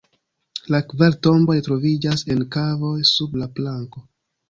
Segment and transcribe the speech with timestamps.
[0.75, 4.07] La kvar tomboj troviĝas en kavoj sub la planko.